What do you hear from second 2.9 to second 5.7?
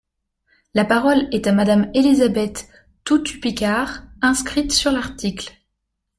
Toutut-Picard, inscrite sur l’article.